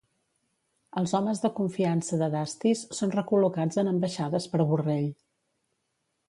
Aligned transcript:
Els 1.01 1.11
homes 1.19 1.41
de 1.43 1.51
confiança 1.59 2.19
de 2.21 2.29
Dastis 2.37 2.81
són 3.01 3.13
recol·locats 3.17 3.79
en 3.83 3.93
ambaixades 3.93 4.49
per 4.55 4.67
Borrell. 4.73 5.07